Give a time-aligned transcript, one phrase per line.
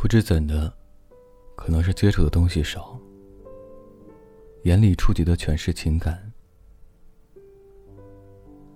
[0.00, 0.72] 不知怎的，
[1.54, 2.98] 可能是接触的东西少，
[4.62, 6.32] 眼里触及的全是情感。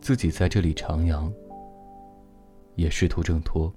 [0.03, 1.33] 自己在这里徜徉，
[2.75, 3.73] 也试图挣脱，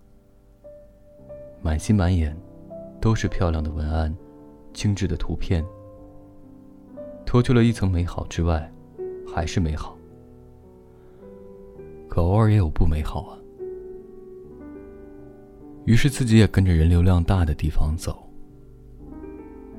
[1.62, 2.38] 满心满眼
[3.00, 4.14] 都是漂亮的文案，
[4.74, 5.66] 精致的图片，
[7.25, 8.70] 脱去了一层美好之外，
[9.25, 9.98] 还是美好。
[12.10, 13.39] 可偶尔也有不美好啊。
[15.87, 18.21] 于是自己也跟着人流量大的地方走。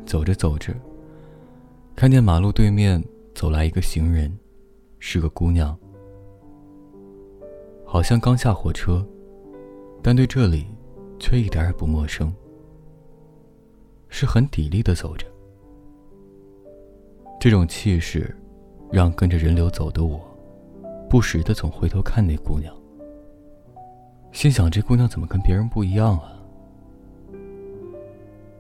[0.07, 0.75] 走着走着，
[1.95, 3.03] 看见马路对面
[3.35, 4.35] 走来一个行人，
[4.99, 5.79] 是个姑娘。
[7.85, 9.07] 好像刚下火车，
[10.03, 10.67] 但对这里
[11.21, 12.35] 却一点也不陌生。
[14.09, 15.27] 是很砥砺的走着，
[17.39, 18.35] 这种气势，
[18.91, 20.19] 让跟着人流走的我，
[21.11, 22.75] 不时的总回头看那姑娘，
[24.33, 26.33] 心想这姑娘怎么跟别人不一样啊？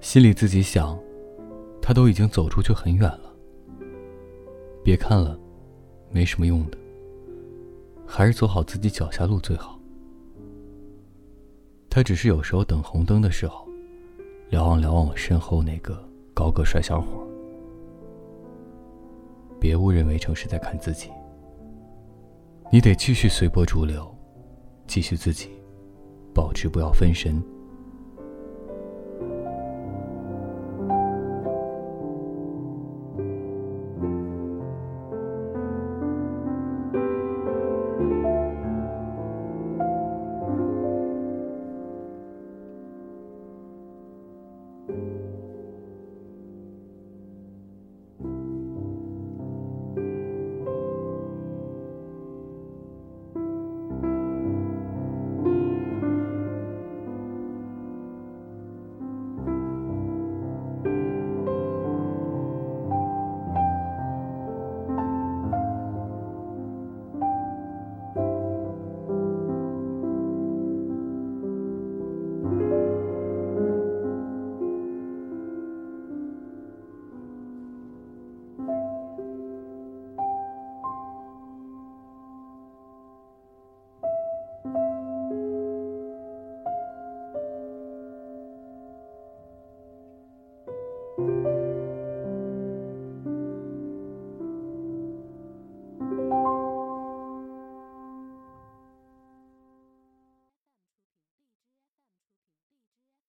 [0.01, 0.99] 心里自己想，
[1.81, 3.33] 她都已经走出去很远了，
[4.83, 5.39] 别看了，
[6.11, 6.79] 没什么用的。
[8.07, 9.79] 还是走好自己脚下路最好。
[11.91, 13.69] 他只是有时候等红灯的时候，
[14.49, 16.03] 瞭望瞭望我身后那个
[16.33, 17.27] 高个帅小伙。
[19.61, 21.11] 别误认为成是在看自己。
[22.73, 24.11] 你得继续随波逐流，
[24.89, 25.51] 继续自己，
[26.35, 27.41] 保持不要分神。